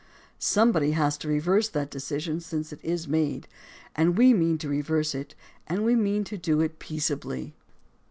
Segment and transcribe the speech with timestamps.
[0.39, 3.47] Somebody has to reverse that decision since it is made;
[3.95, 5.35] and we mean to reverse it,
[5.67, 7.53] and we mean to do it peaceably.